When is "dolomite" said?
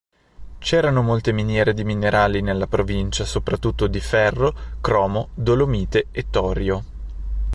5.35-6.07